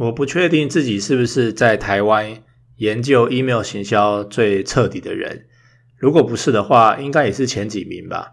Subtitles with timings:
[0.00, 2.42] 我不确定自己是不是在台湾
[2.76, 5.44] 研究 email 行销最彻底的人。
[5.98, 8.32] 如果不是的话，应该也是前几名吧。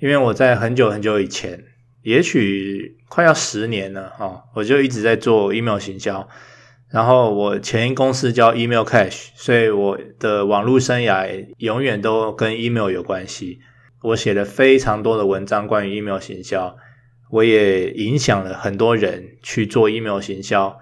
[0.00, 1.62] 因为我在很久很久以前，
[2.02, 6.28] 也许快要十年了哦，我就一直在做 email 行销。
[6.90, 13.60] 然后我前一公司叫 Email Cash，所以我的网络生涯永远都跟 email 有关系。
[14.02, 16.76] 我写了非常多的文章关于 email 行销，
[17.30, 20.76] 我也影响了很多人去做 email 行销。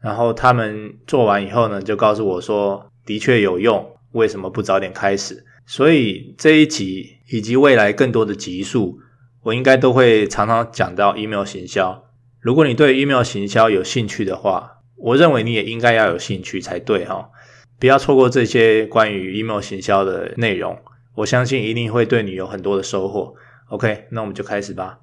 [0.00, 5.44] 然后他们做完以后呢，就告诉我说，的确有用，为什么不早点开始？
[5.66, 8.98] 所以这一集以及未来更多的集数，
[9.42, 12.04] 我应该都会常常讲到 email 行销。
[12.40, 17.30] 如果你对 email 行销有兴趣的话，我认为你也应该要有兴趣才对哈，
[17.78, 20.78] 不要错过这些关于 email 行销的内容，
[21.16, 23.34] 我相信一定会对你有很多的收获。
[23.68, 25.00] OK，那我们就开始吧。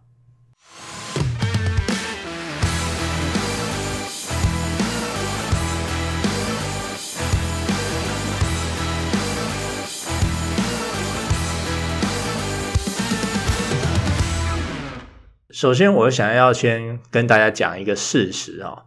[15.55, 18.83] 首先，我想要先跟大家讲一个事实哦，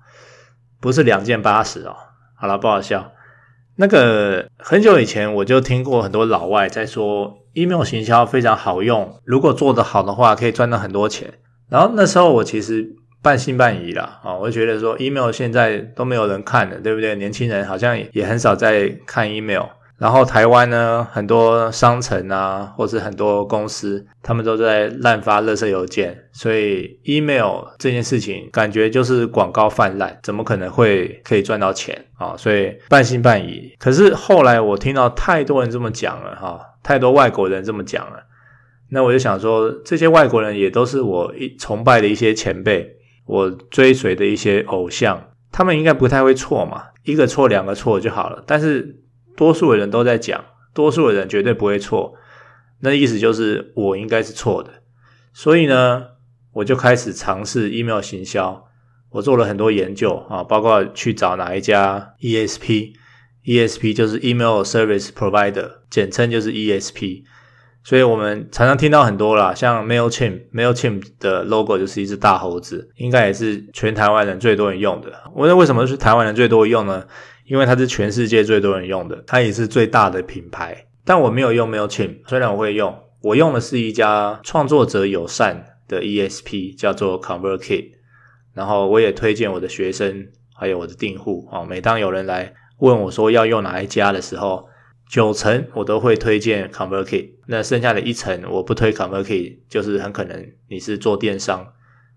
[0.82, 1.96] 不是两件八十哦。
[2.38, 3.12] 好了，不好笑。
[3.76, 11.32] 那个很久以前我就听过很多老外在说，email 行销非常好用，如果做得好的话，可以赚到很多钱。
[11.70, 12.86] 然后那时候我其实
[13.22, 17.14] 半信半疑啦，啊，我就觉得说 email 现在都没有人看了，对不对？
[17.14, 19.62] 年轻人好像也很少在看 email。
[19.98, 32.36] 然后台湾呢，很多商城啊，或是很多公司，他们都在滥发垃圾邮件，所以 email 这件事情感觉就是广告泛滥，怎么可能会可以赚到钱啊？
[32.36, 33.74] 所以半信半疑。
[33.80, 38.22] 可是后来我听到太多人这么讲了哈，太多外国人这么讲了，
[38.90, 42.88] 那我就想说，这些外国人也都是我一崇拜的一些前辈，
[43.26, 49.00] 我追随的一些偶像，他们应该不太会错嘛，一个错两个错就好了，但是。
[49.38, 50.44] 多数的人都在讲，
[50.74, 52.14] 多数的人绝对不会错，
[52.80, 54.82] 那意思就是我应该是错的，
[55.32, 56.06] 所以呢，
[56.54, 58.64] 我就开始尝试 email 行销，
[59.10, 67.22] 我做了很多研究啊，包括去找哪一家 ESP，ESP 就是 Email Service Provider，简称就是 ESP，
[67.84, 75.12] 所以我们常常听到很多啦，像 Mailchimp，Mailchimp 的 logo 就是一只大猴子，应该也是全台湾人最多人用的。
[75.32, 77.06] 我问为什么是台湾人最多用呢？
[77.48, 80.86] 因为它是全世界最多人用的，它也是最大的品牌。
[81.04, 87.92] 但我没有用 Mailchimp，虽然我会用，我用的是一家创作者友善的 ESP，叫做 ConvertKit。
[88.54, 94.68] 然后我也推荐我的学生还有我的订户啊，每当有人来问我说要用哪一家的时候，
[95.08, 97.30] 九成我都会推荐 ConvertKit。
[97.46, 101.66] 那剩下的一成我不推 ConvertKit，就是很可能你是做电商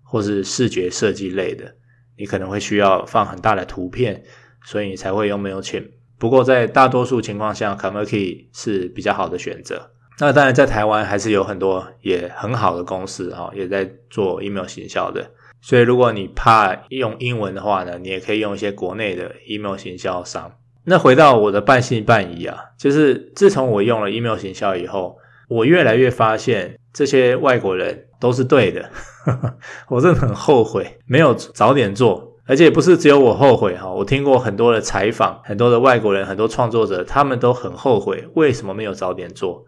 [0.04, 1.76] 或是视觉设计类的，
[2.18, 4.22] 你可能会需要放很大的图片。
[4.64, 9.92] 所以你才会用 Mailchimp，不过在大多数情况下，Camarki 是比较好的选择。
[10.20, 15.32] 那当然，在台湾还是有很多也很好的公司哈，也在做 email 行销的。
[15.62, 20.52] 所以如果你怕用英文的话呢，你也可以用一些国内的 email 行销商。
[20.84, 25.18] 那回到我的半信半疑啊，就是自从我用了 email 行销以后，
[25.48, 28.90] 我越来越发现这些外国人都是对的，
[29.90, 32.31] 我真的很后悔没有早点做。
[32.52, 39.64] 而且不是只有我后悔哈，我听过很多的采访，很多的外国人，很多创作者，他们都很后悔为什么没有早点做。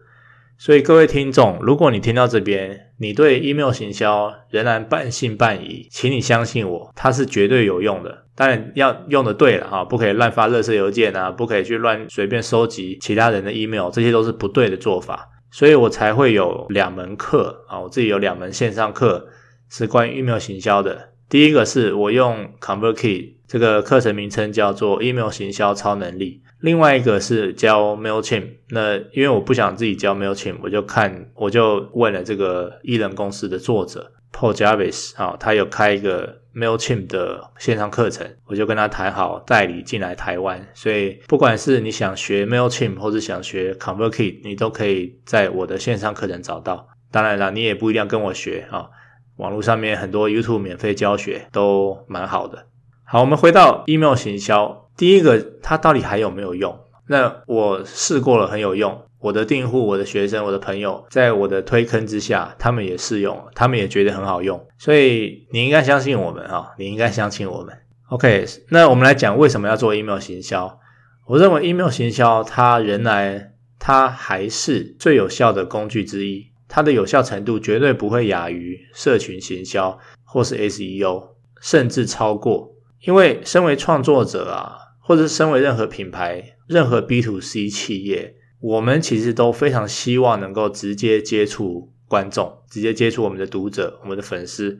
[0.58, 8.26] 所以各位听众，如果你听到这边，你对 email 行销仍然半信半疑，请你相信我，它是绝对有用的。
[8.36, 15.30] 当然要用的对了哈，不可以乱发垃圾邮件啊，不可以去乱随便收集其他人的 email，这些都是不对的做法。
[15.50, 19.26] 所以我才会有两门课啊，我自己有两门线上课
[19.70, 21.13] 是关于 email 行销的。
[21.28, 26.42] 第一个是我用 ConvertKit，这个课程名称叫做 Email 行销超能力。
[26.60, 40.66] 另外一个是教 Mailchimp，那因为我不想自己教 Mailchimp，我就看我就问了这个艺人公司的作者 Paul Jarvis 啊，他有开一个 Mailchimp 的线上课程，我就跟他谈好代理进来台湾。
[40.72, 46.88] 所以不管是你想学 Mailchimp 或是想学 ConvertKit，你都可以在我的线上课程找到。
[47.10, 48.88] 当然了，你也不一定要跟我学啊。
[49.36, 52.66] 网络上面很多 YouTube 免费教学都蛮好的。
[53.04, 56.78] 好，我们回到 email 行销，第一个它到底还有没有用？
[57.08, 59.02] 那我试过了，很有用。
[59.20, 64.62] 我的订户、我的学生、我的朋友，在我的推坑之下，他们也试用，他们也觉得很好用。
[64.78, 67.74] 所以你应该相信我们啊，你应该相信我们。
[68.10, 70.78] OK，那我们来讲为什么要做 email 行销？
[71.26, 76.48] 我认为 email 行销它仍然它还是最有效的工具之一。
[76.74, 81.28] 它的有效程度绝对不会亚于社群行销或是 SEO，
[81.60, 82.74] 甚至超过。
[83.02, 94.76] 因为身为创作者啊，或者身为任何品牌、任何 B to C 企业，我们其实都非常希望能够直接接触观众，直接接触我们的读者、我们的粉丝。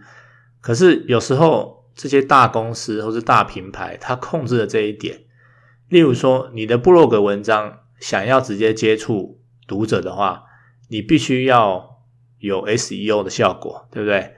[0.60, 5.20] 可是有时候这些大公司或是大品牌，它控制了这一点。
[5.88, 9.38] 例如说，你的部落格文章想要直接接触
[9.68, 10.42] 读者的话，
[10.94, 12.04] 你必须要
[12.38, 14.34] 有 SEO 的效果，对不对？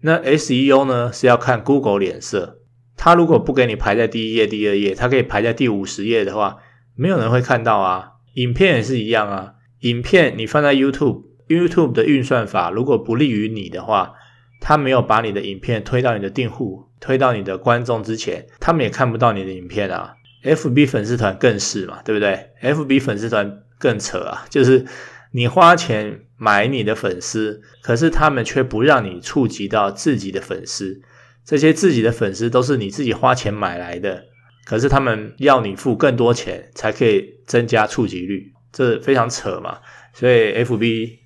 [0.00, 2.58] 那 SEO 呢，是要看 Google 脸色，
[2.96, 6.56] 它如果不给你排在第一页、第二页，它可以排在第五十页的话，
[6.96, 8.14] 没有人会看到啊。
[8.34, 14.14] 影片也是一样啊，影片你放在 YouTube，YouTube 的运算法如果不利于你的话，
[14.60, 20.16] 它没有把你的影片推到你的订户、推到你的观众之前，他们也看不到你的影片啊。
[20.42, 24.84] FB 粉丝团更是嘛，对不对？FB 粉丝团更扯啊，就是
[25.32, 31.00] 你花钱买你的粉丝，可是他们却不让你触及到自己的粉丝。
[31.44, 34.24] 这些自己的粉丝都是你自己花钱买来的，
[34.66, 39.78] 可是他们要你付更多钱才可以增加触及率，这非常扯嘛。
[40.12, 41.18] 所以 FB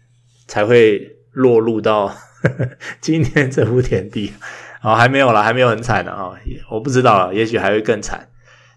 [0.47, 2.15] 才会落入到
[3.01, 4.33] 今天这步田地
[4.81, 6.33] 啊，哦，还没有啦，还没有很惨的啊，
[6.71, 8.29] 我不知道了，也许还会更惨。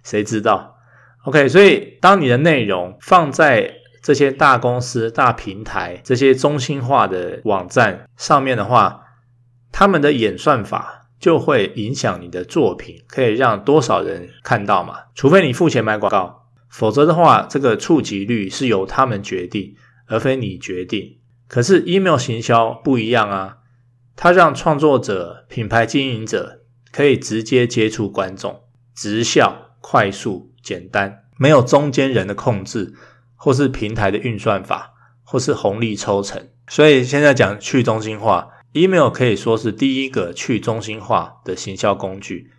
[0.04, 0.78] 谁知道
[1.26, 3.77] ？OK，所以当你的内容放在
[4.08, 9.02] 这些大公司、大平台、这些中心化的网站上面的话，
[9.70, 14.96] 他们的演算法就会影响你的作品可以让多少人看到嘛？
[15.14, 19.76] 除非你付钱买广告，否则的话，这个触及率是由他们决定，
[20.06, 21.18] 而非你决定。
[21.50, 23.58] 可是 email 行销不一样啊，
[24.16, 26.62] 它让创作者、品牌经营者
[26.94, 28.62] 可以直接接触观众，
[28.96, 29.66] 直效。
[29.80, 32.94] 快速、简单，没有中间人的控制，
[33.38, 34.92] 或是平台的运算法，
[35.24, 36.50] 或是红利抽成。
[36.68, 42.52] 所以现在讲去中心化，email 可以说是第一个去中心化的行销工具，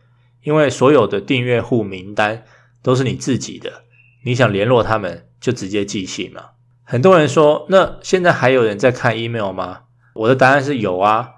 [0.43, 2.45] 因为所有的订阅户名单
[2.83, 3.83] 都是你自己的，
[4.25, 6.45] 你想联络他们就直接寄信嘛。
[6.85, 9.81] 很多人说，那现在还有人在看 email 吗？
[10.15, 11.33] 我的答案是有啊。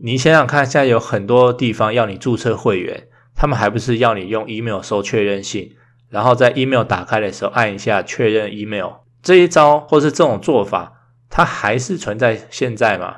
[0.00, 3.08] 你想想看，现在有很多地方要你注册会员。
[3.34, 5.76] 他们还不是要你用 email 收确认信，
[6.08, 10.92] 然后在 email 打开的时候按一下确认 email，这一招或是这种做法，
[11.28, 13.16] 它还是存在现在嘛？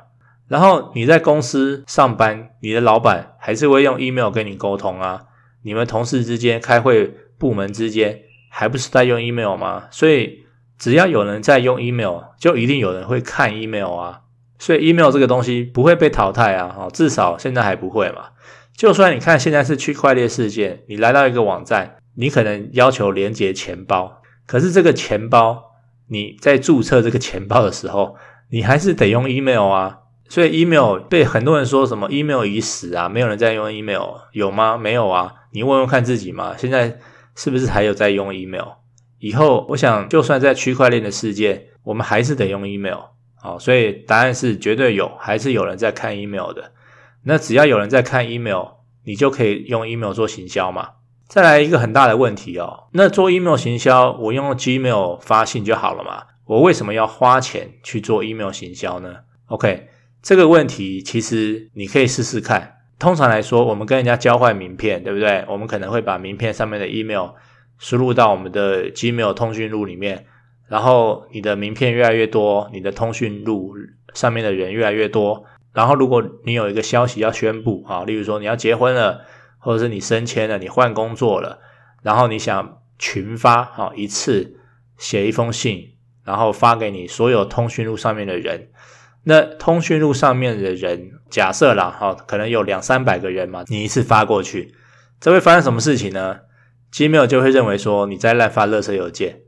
[0.48, 5.22] 然后你在公司上班，你的老板还是会用 email 跟你沟通啊，
[5.62, 9.84] 你们同事之间开会，部门之间还不是在用 email 吗？
[9.92, 10.40] 所以
[10.76, 14.22] 只要有人在用 email，就一定有人会看 email 啊，
[14.58, 18.30] 所以 email 这个东西不会被淘汰啊，哦至少现在还不会嘛。
[18.74, 25.72] 就算你看现在是区块链世界，你来到一个网站，你可能要求连接钱包，可是这个钱包
[26.08, 28.14] 你在注册这个钱包的时候，
[28.50, 30.00] 你还是得用 email 啊。
[30.28, 34.76] 所以 email 被很多人说什么 email 已死啊，没有人在用 email，有吗？
[34.76, 36.98] 没有啊，你问问看自己嘛，现在
[37.34, 38.68] 是不是还有在用 email？
[39.18, 42.98] 以后我想，就算在区块链的世界，我们还是得用 email。
[43.40, 46.72] 好，所以答案是绝对有，还是有人在看 email 的。
[47.24, 48.66] 那只要有人在看 email，
[49.04, 50.90] 你就可以用 email 做行销嘛。
[51.30, 56.24] 再来一个很大的问题哦，那做 email 行销，我用 Gmail 发信就好了嘛？
[56.44, 59.14] 我为什么要花钱去做 email 行销呢
[59.46, 59.86] ？OK，
[60.20, 62.78] 这个问题其实你可以试试看。
[62.98, 65.44] 通常来说，我们跟人家交换名片，对不对？
[65.48, 67.28] 我们可能会把名片上面的 email
[67.78, 70.26] 输入到我们的 Gmail 通讯录里面，
[70.66, 73.72] 然后你的名片越来越多，你的通讯录
[74.14, 75.44] 上面的人越来越多。
[75.72, 79.20] 然后，如果你有一个消息要宣布啊，例如说你要结婚了，
[79.60, 81.60] 或者是你升迁了，你换工作了，
[82.02, 84.58] 然后你想群发啊，一次
[84.98, 88.70] 写一封信，然后发给你所有通讯录上面的人。
[89.24, 94.74] 那通讯录上面的人，假设啦，哈，可能有两三百个人嘛，你一次发过去，
[95.20, 96.40] 这会发生什么事情呢
[96.92, 99.42] ？Gmail 就会认为说你在滥发垃圾邮件，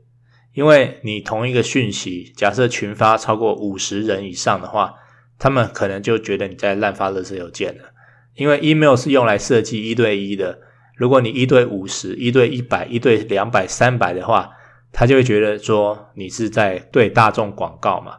[0.53, 4.93] 因为你同一个讯息，假设群发超过五十人以上的话。
[5.39, 7.91] 他们可能就觉得你在滥发垃圾邮件了，
[8.35, 10.59] 因为 email 是用来设计一对一的。
[10.95, 14.51] 如果你一对五十、一对一百、一对两百、三百的话，
[14.91, 18.17] 他就会觉得说你是在对大众广告嘛。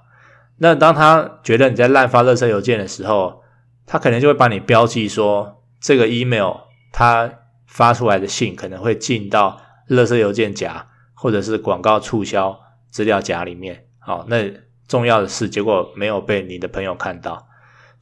[0.59, 3.43] 那当他觉得你在滥发垃圾邮件的时候，
[3.87, 6.55] 他可能就会把你标记说这个 email
[6.93, 7.33] 他
[7.67, 13.87] 发出来的信可能会进到垃圾邮件夹或者是广告促销资料夹里面。
[13.99, 14.53] 好，那。
[14.87, 17.47] 重要的是，结果没有被你的朋友看到，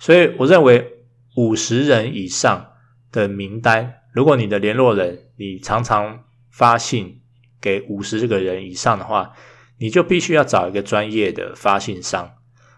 [0.01, 1.02] 所以我认为
[1.37, 2.73] 五十人以上
[3.11, 7.23] 的名单，如果你的联络人你常常发信
[7.61, 9.33] 给五十个人以上的话，
[9.79, 12.35] 你就必须要找一个专业的发信商。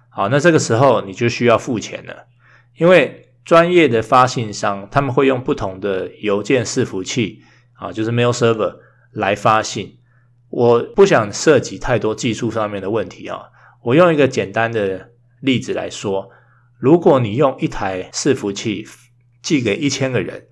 [0.08, 2.26] 好，那这个时候你就需要付钱了，
[2.76, 7.42] 因为专业的发信商他们会用不同的邮件伺服器
[7.74, 8.76] 啊，就是 mail server
[9.12, 9.98] 来发信。
[10.48, 13.46] 我不想涉及太多技术上面的问题啊，
[13.82, 16.30] 我用一个简单的例子来说，
[16.84, 18.86] 如果你用一台伺服器
[19.42, 20.48] 寄给一千个人，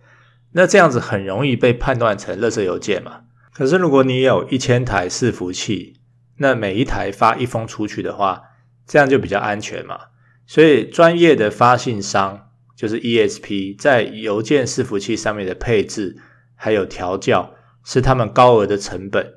[0.52, 3.24] 那这样子很容易被判断成垃圾邮件嘛。
[3.52, 6.00] 可是如果你有一千台伺服器，
[6.38, 8.44] 那每一台发一封出去的话，
[8.86, 9.98] 这样就比较安全嘛。
[10.46, 16.16] 所以专业的发信商就是 ESP 在邮件伺服器上面的配置
[16.54, 17.52] 还有调教，
[17.84, 19.34] 是他们高额的成本。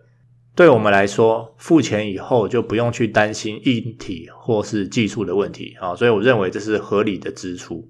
[0.55, 7.89] 对我们来说，付钱以后就不用去担心硬体或是技术的问题啊，所以我认为这是合理的支出。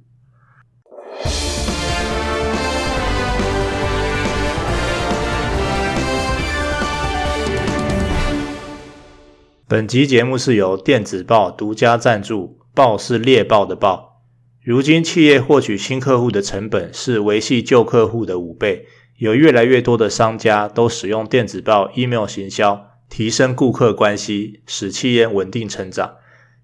[9.68, 14.24] 本集节目是由电子报独家赞助，报是猎豹的报。
[14.64, 18.88] 如今企业获取新客户的成本是维系旧客户的五倍。
[19.18, 26.16] 有越来越多的商家都使用电子报 email 行销，提升顾客关系，使企业稳定成长。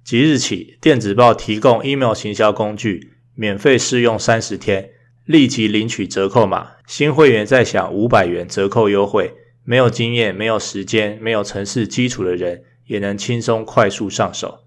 [0.04, 4.90] 即日起，电子报提供 email 行销工具，免费试用三十天，
[5.26, 6.72] 立即领取折扣码。
[6.86, 9.34] 新会员再享五百元折扣优惠。
[9.64, 14.62] 没有经验、没有时间、没有程式基础的人，也能轻松快速上手。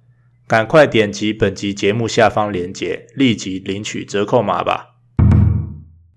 [0.46, 4.93] 赶快点击本集节目下方链接，立即领取折扣码吧。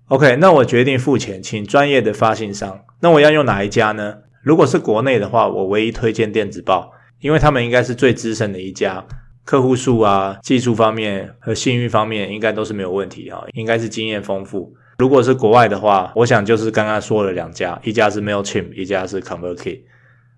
[0.08, 2.80] OK，那我决定付钱，请专业的发信商。
[3.00, 4.20] 那我要用哪一家呢？
[4.42, 9.04] 如果是国内的话，我唯一推荐电子报，因为他们应该是最资深的一家，
[9.44, 14.72] 客户数啊、技术方面和信誉方面应该都是没有问题啊，应该是经验丰富。
[14.96, 19.82] 如果是国外的话，我想就是刚刚说了两家，一家是 Mailchimp，一家是 ConvertKit。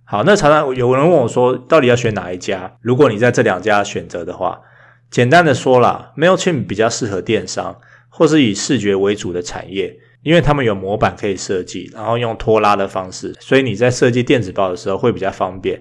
[0.02, 2.76] 好，那常常有人问我说，到底要选哪一家？
[2.80, 4.62] 如果你在这两家选择的话，
[5.08, 7.76] 简单的说啦，Mailchimp 比较适合电商。
[8.11, 15.81] 或是以视觉为主的产业，因为他们有模板可以设计，然后用拖拉的方式，所以你在设计电子报的时候会比较方便。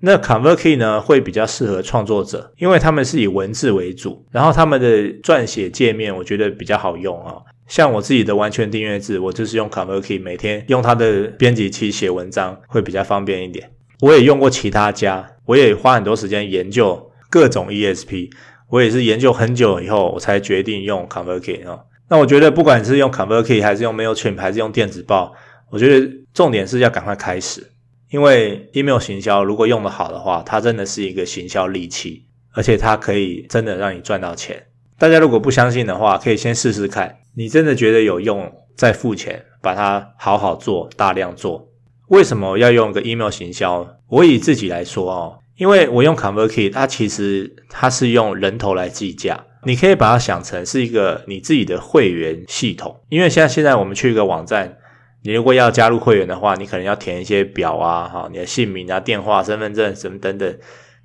[0.00, 4.86] 那 ConvertKey 呢，会比较适合创作者，因为他们是以文字为主，然后他们的
[5.22, 7.34] 撰写界面我觉得比较好用啊。
[7.66, 13.70] 像我自己的完全订阅制，我就是用 ConvertKey，每天用它的编辑器写文章会比较方便一点。
[14.00, 18.30] 我也用过其他家，我也花很多时间研究各种 ESP。
[18.70, 21.80] 我也是研究很久以后，我才决定用 ConvertKit 啊。
[22.10, 25.34] 那我觉得，不管是用 ConvertKit 还是用 Mailchimp 还是用电子报，
[25.70, 27.70] 我觉得重点是要赶快开始，
[28.10, 34.66] 因为 email 行销如果用得好的话，它真的是一个行销利器，而且它可以真的让你赚到钱。
[34.98, 37.18] 大家如果不相信的话，可以先试试看。
[37.36, 41.68] 你真的觉得有用，再付钱把它好好做，大量做。
[42.08, 43.86] 为什么要用一个 email 行销？
[44.08, 45.38] 我以自己来说哦。
[45.58, 53.00] 因为我用 ConvertKit，它其实它是用人头来计价，你可以把它想成是一个你自己的会员系统。
[53.08, 54.78] 因为像现在我们去一个网站，
[55.24, 60.58] 你如果要加入会员的话，你可能要填一些表啊，哈，你的姓名啊、电话、身份证什么等等，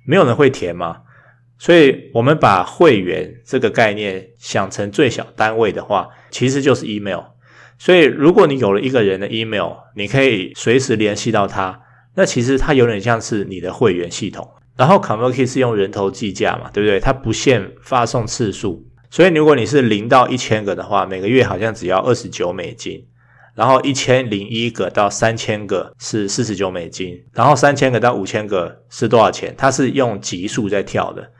[0.06, 0.98] 没有人会填嘛。
[1.58, 7.22] 所以我们把会员这个概念想成最小单位的话，其实就是 email。
[7.76, 11.80] 所以如果你有了一个人的 email，你可以随时联系到他。
[12.14, 17.00] 那其实它有点像是你的会员系统，然后 ConvertKit 是用人头计价嘛，对不对？
[17.00, 23.04] 它不限发送次数，所以如果你是零到一千个的话，每个月好像只要二十九美金，
[23.54, 29.54] 然后一千零一个到三千个是四十九美金，然后三千个到五千个是多少钱？
[29.56, 31.30] 它是用级数在跳的，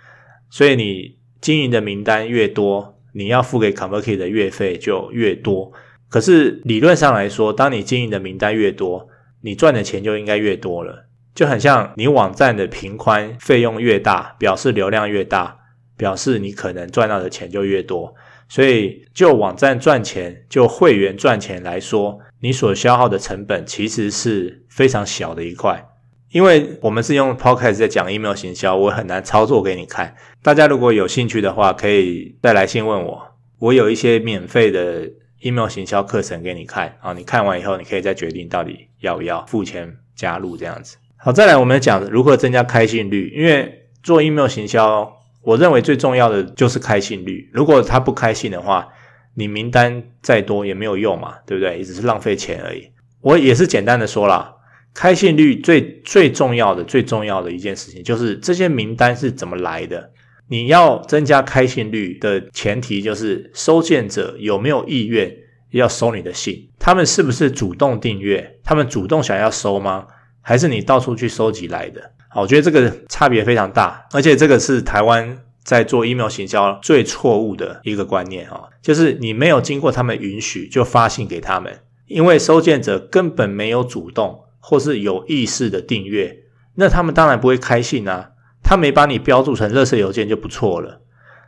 [0.50, 5.73] 所以你经营的名单越多，你要付给 ConvertKit 的月费就越多。
[6.09, 9.09] 可是理论上来说，当你经营的名单越多，
[9.44, 15.58] 你赚的钱就应该越多了，就很像你网站的频宽费用越大，表示流量越大，
[15.98, 18.14] 表示你可能赚到的钱就越多。
[18.48, 25.86] 所以就网站赚钱，就会员赚钱来说，你所消耗的成本其实是非常小的一块。
[26.30, 30.16] 因为我们是用 Podcast 在讲 email 行销，我很难操作给你看。
[30.42, 33.22] 大家如果有兴趣的话，可以再来信问我，
[33.58, 35.10] 我有一些免费的。
[35.41, 40.97] Email 行销课程给你看啊，你看完以后，你可以再决定到底要不要付钱加入这样子。
[41.17, 43.33] 好，再来我们讲如何增加开信率。
[43.37, 45.12] 因为做 email 行销，
[45.43, 47.50] 我认为最重要的就是开信率。
[47.53, 48.88] 如果他不开信的话，
[49.35, 51.79] 你名单再多也没有用嘛，对不对？
[51.79, 52.91] 也只是浪费钱而已。
[53.21, 54.55] 我也是简单的说啦，
[54.95, 60.11] 开信率最最重要的、最重要的一件事情，就是这些名单是怎么来的。
[60.48, 65.34] 你要增加开信率的前提就是收件者有没有意愿
[65.70, 70.06] 要收你的信，他们是不是主动订阅，他们主动想要收吗？
[70.40, 72.12] 还是你到处去收集来的？
[72.28, 88.32] 好，我觉得这个差别非常大，而且这个是台湾在做 email 行销最错误的一个观念啊，就是你没有经过他们允许就发信给他们，因为收件者根本没有主动或是有意识的订阅，那他们当然不会开信啊。
[88.64, 91.02] 他没把你标注成垃圾邮件就不错了。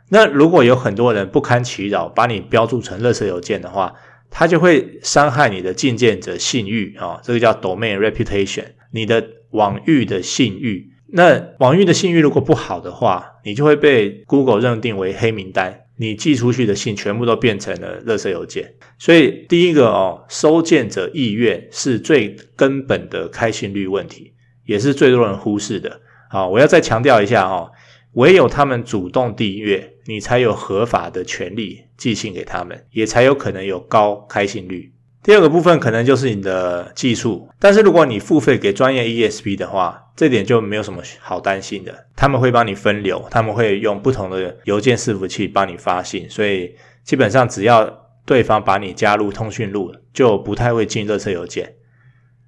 [0.09, 3.95] 那如果有很多人不堪其扰把你标注成垃圾邮件的话，
[4.29, 10.93] 他就会伤害你的进件者信誉啊，这个叫 domain reputation，你的网域的信誉。
[11.09, 18.75] 那网域的信誉如果不好的话，你就会被 Google 认定为黑名单，你寄出去的信全部都变成了垃圾邮件。
[18.99, 24.33] 所以第一个哦，收件者意愿是最根本的开信率问题，
[24.65, 26.01] 也是最多人忽视的。
[26.29, 27.71] 好，我要再强调一下哦。
[28.13, 34.91] 唯有他们主动订阅，你才有合法的权利寄信给他们，也才有可能有高开信率。
[35.23, 42.07] 第二个部分可能就是你的技术，但是如果你付费给专业 ESP 的话，这点就没有什么好担心的。
[42.15, 51.73] 他们会帮你分流，他们会用不同的邮件伺服器帮你发信，所以基本上只要对方把你加入通讯录，就不太会进热车邮件。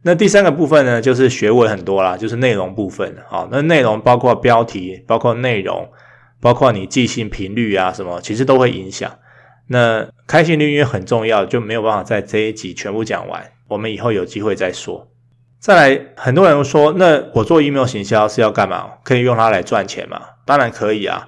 [0.02, 3.18] 那第三个部分呢，就是学问很多啦，就是内容部分。
[3.28, 5.90] 好，那内容包括标题，包括内容，
[6.40, 9.12] 包括你寄信频率啊什么，其实都会影响。
[9.68, 15.08] 那开信率因为很重要，就没有办法在这一集全部讲完，我们以后有机会再说。
[15.60, 18.92] 再来，很多人说，那我做 email 行销是要干嘛？
[19.04, 20.22] 可以用它来赚钱吗？
[20.46, 21.28] 当然可以啊。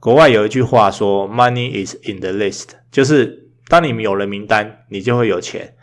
[0.00, 5.74] 国外有一句话说，Money is in the list，就是当你们有了名单，你就会有钱。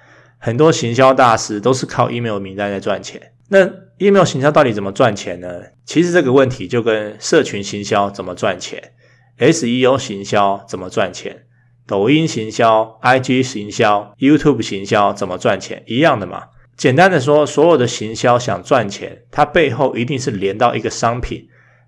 [0.46, 3.32] 很多行销大师都是靠 email 名单在赚钱。
[3.48, 3.60] 那
[3.98, 5.48] email 行销到底怎么赚钱呢？
[5.86, 8.92] 其实这个问题就跟社群行销怎么赚钱、
[9.40, 11.44] SEO 行销怎么赚钱、
[11.88, 16.44] 抖音行销、IG 行销、YouTube 行销怎么赚钱一样的嘛。
[16.76, 21.48] 简单的说，所有的行销想赚钱，它背后一定是连到一个商品，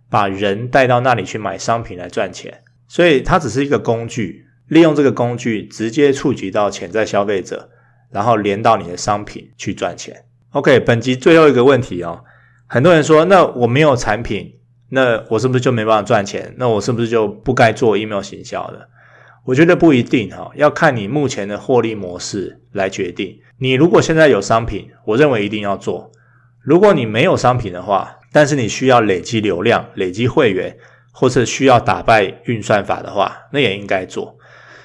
[0.09, 2.61] 把人带到那里去买商品来赚钱。
[2.87, 7.71] 所以它只是一个工具，利用这个工具直接触及到潜在消费者。
[8.15, 10.23] 然后连到你的商品去赚钱。
[10.51, 12.23] OK，本集最后一个问题哦，
[12.65, 14.53] 很多人说，那我没有产品，
[14.87, 16.55] 那我是不是就没办法赚钱？
[16.57, 18.87] 那我是不是就不该做 email 行销了？
[19.43, 23.37] 我觉得不一定哈，要看你目前的获利模式来决定。
[23.57, 26.09] 你如果现在有商品，我认为一定要做。
[26.61, 30.77] 如果你没有商品的话，但是你需要累积流量、累积会员，
[31.11, 34.37] 或是需要打败运算法的话，那也应该做。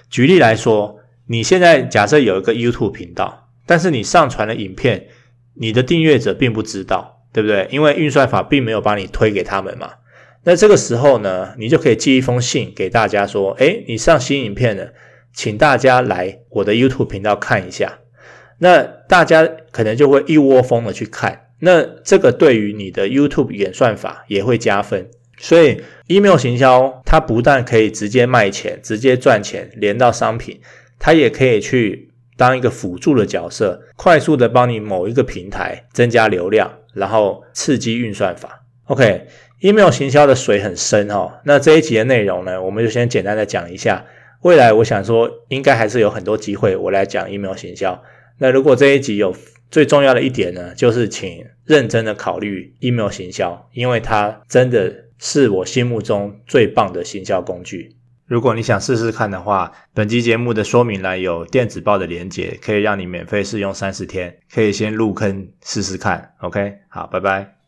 [0.08, 0.96] 举例来说。
[1.30, 5.06] 你现在假设有一个 YouTube 频道，但是你上传了影片，
[5.54, 7.68] 你的订阅者并不知道，对不对？
[7.70, 9.92] 因为运算法并没有把你推给他们嘛。
[10.42, 14.92] 那这个时候呢，你就可以寄一封信给大家说：“诶，你上新影片了，
[15.32, 18.00] 请大家来我的 YouTube 频道看一下。”
[18.58, 21.46] 那大家可能就会一窝蜂的去看。
[21.60, 25.08] 那这个对于你的 YouTube 演算法也会加分。
[25.38, 30.60] 所以 email 行销它不但可以直接卖钱、直接赚钱，连到商品。
[31.00, 38.64] 它也可以去当一个辅助的角色，快速的帮你某一个平台增加流量，然后刺激运算法。
[38.84, 41.40] OK，email 行销的水很深哦。
[41.44, 44.04] 那这一集的内容呢，我们就先简单的讲一下。
[44.42, 48.02] 未来我想说，应该还是有很多机会我来讲 email 行销。
[48.38, 49.34] 那如果这一集有
[49.70, 57.96] 最重要的一点呢，就是请认真的考虑 email 行销，因为它真的是我心目中最棒的行销工具。
[58.30, 66.32] 如果你想试试看的话，本期节目的说明栏有电子报的连结，可以让你免费试用三十天，可以先入坑试试看。
[66.38, 67.59] OK，好，拜拜。